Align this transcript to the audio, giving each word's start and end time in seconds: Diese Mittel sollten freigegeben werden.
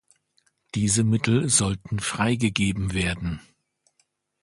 Diese 0.73 1.03
Mittel 1.03 1.47
sollten 1.49 1.99
freigegeben 1.99 2.93
werden. 2.95 3.39